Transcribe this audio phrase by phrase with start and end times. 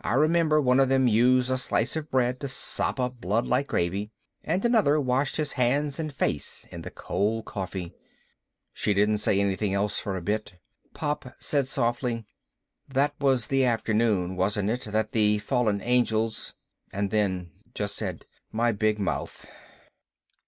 [0.00, 3.68] I remember one of them used a slice of bread to sop up blood like
[3.68, 4.10] gravy.
[4.42, 7.94] And another washed his hands and face in the cold coffee..."
[8.72, 10.54] She didn't say anything else for a bit.
[10.94, 12.26] Pop said softly,
[12.88, 16.54] "That was the afternoon, wasn't it, that the fallen angels..."
[16.92, 19.46] and then just said, "My big mouth."